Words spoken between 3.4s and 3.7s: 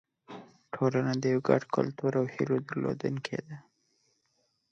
ده.